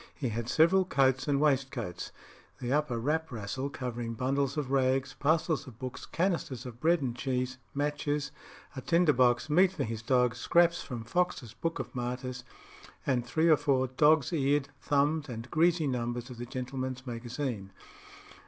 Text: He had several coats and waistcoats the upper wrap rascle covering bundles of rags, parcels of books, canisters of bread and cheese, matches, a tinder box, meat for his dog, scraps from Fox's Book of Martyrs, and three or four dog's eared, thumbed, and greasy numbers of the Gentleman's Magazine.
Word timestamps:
He 0.15 0.29
had 0.29 0.49
several 0.49 0.83
coats 0.83 1.27
and 1.27 1.39
waistcoats 1.39 2.11
the 2.59 2.73
upper 2.73 2.97
wrap 2.97 3.29
rascle 3.31 3.69
covering 3.71 4.15
bundles 4.15 4.57
of 4.57 4.71
rags, 4.71 5.13
parcels 5.13 5.67
of 5.67 5.77
books, 5.77 6.07
canisters 6.07 6.65
of 6.65 6.79
bread 6.79 7.03
and 7.03 7.15
cheese, 7.15 7.59
matches, 7.75 8.31
a 8.75 8.81
tinder 8.81 9.13
box, 9.13 9.47
meat 9.47 9.71
for 9.73 9.83
his 9.83 10.01
dog, 10.01 10.33
scraps 10.33 10.81
from 10.81 11.03
Fox's 11.03 11.53
Book 11.53 11.77
of 11.77 11.93
Martyrs, 11.93 12.43
and 13.05 13.23
three 13.23 13.47
or 13.47 13.57
four 13.57 13.85
dog's 13.89 14.33
eared, 14.33 14.69
thumbed, 14.81 15.29
and 15.29 15.51
greasy 15.51 15.85
numbers 15.85 16.31
of 16.31 16.39
the 16.39 16.47
Gentleman's 16.47 17.05
Magazine. 17.05 17.71